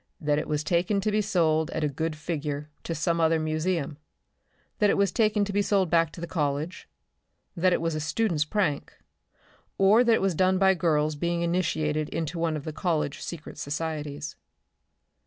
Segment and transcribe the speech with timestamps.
[0.19, 3.99] "That it was taken to be sold at a good figure to some other museum;
[4.79, 6.89] that it was taken to be sold back to the College;
[7.55, 8.93] that it was a students' prank;
[9.77, 13.59] or that it was done by girls being initiated into one of the College secret
[13.59, 14.35] societies."